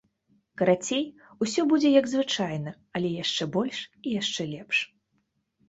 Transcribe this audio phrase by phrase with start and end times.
[0.61, 1.03] Карацей,
[1.47, 3.77] усё будзе як звычайна, але яшчэ больш
[4.07, 4.77] і яшчэ лепш.